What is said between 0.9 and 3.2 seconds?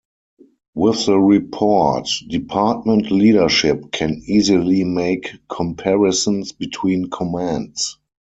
the report, department